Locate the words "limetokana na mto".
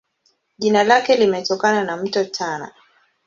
1.17-2.23